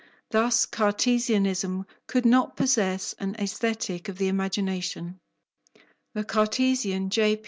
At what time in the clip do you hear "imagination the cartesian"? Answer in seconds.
4.29-7.11